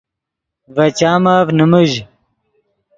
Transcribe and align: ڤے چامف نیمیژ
ڤے 0.75 0.87
چامف 0.99 1.47
نیمیژ 1.57 1.91